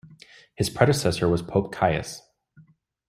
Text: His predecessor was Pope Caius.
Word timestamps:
His 0.55 0.71
predecessor 0.71 1.29
was 1.29 1.43
Pope 1.43 1.71
Caius. 1.71 2.23